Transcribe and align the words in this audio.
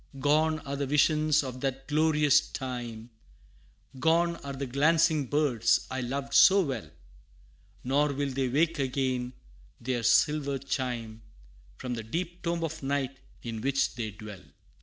Gone 0.19 0.57
are 0.61 0.75
the 0.75 0.87
visions 0.87 1.43
of 1.43 1.59
that 1.61 1.87
glorious 1.87 2.39
time 2.49 3.11
Gone 3.99 4.35
are 4.37 4.53
the 4.53 4.65
glancing 4.65 5.27
birds 5.27 5.85
I 5.91 6.01
loved 6.01 6.33
so 6.33 6.61
well, 6.61 6.89
Nor 7.83 8.13
will 8.13 8.31
they 8.31 8.49
wake 8.49 8.79
again 8.79 9.33
their 9.79 10.01
silver 10.01 10.57
chime, 10.57 11.21
From 11.77 11.93
the 11.93 12.01
deep 12.01 12.41
tomb 12.41 12.63
of 12.63 12.81
night 12.81 13.15
in 13.43 13.61
which 13.61 13.93
they 13.93 14.09
dwell! 14.09 14.41